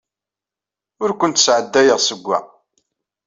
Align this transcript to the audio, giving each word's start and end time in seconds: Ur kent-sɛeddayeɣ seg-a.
Ur 1.03 1.11
kent-sɛeddayeɣ 1.19 1.99
seg-a. 2.01 2.39